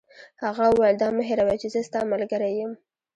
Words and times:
هغه 0.43 0.65
وویل: 0.69 0.95
دا 1.01 1.07
مه 1.15 1.23
هیروئ 1.29 1.57
چي 1.61 1.67
زه 1.73 1.79
ستا 1.87 1.99
ملګری 2.11 2.51
یم. 2.59 2.71